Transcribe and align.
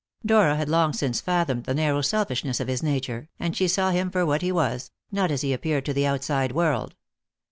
Dora 0.25 0.55
had 0.55 0.67
long 0.67 0.93
since 0.93 1.21
fathomed 1.21 1.65
the 1.65 1.75
narrow 1.75 2.01
selfishness 2.01 2.59
of 2.59 2.67
his 2.67 2.81
nature, 2.81 3.29
and 3.39 3.55
she 3.55 3.67
saw 3.67 3.91
him 3.91 4.09
for 4.09 4.25
what 4.25 4.41
he 4.41 4.51
was, 4.51 4.89
not 5.11 5.29
as 5.29 5.41
he 5.41 5.53
appeared 5.53 5.85
to 5.85 5.93
the 5.93 6.07
outside 6.07 6.53
world. 6.53 6.95